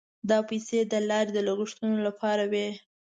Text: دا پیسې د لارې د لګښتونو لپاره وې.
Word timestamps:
دا 0.29 0.37
پیسې 0.49 0.79
د 0.91 0.93
لارې 1.09 1.31
د 1.33 1.37
لګښتونو 1.47 1.97
لپاره 2.07 2.43
وې. 2.51 2.67